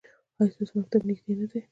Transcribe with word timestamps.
ایا 0.37 0.51
ستاسو 0.53 0.73
مکتب 0.79 1.01
نږدې 1.07 1.33
نه 1.39 1.45
دی؟ 1.51 1.59